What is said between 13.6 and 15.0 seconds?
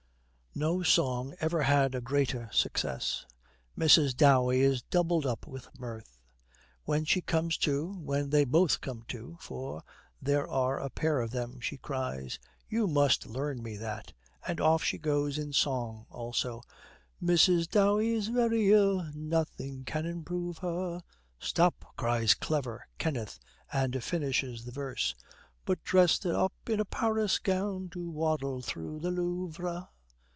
me that,' and off she